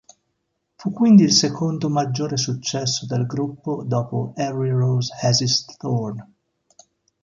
[0.77, 6.27] Fu quindi il secondo maggiore successo del gruppo dopo "Every Rose Has Its Thorn".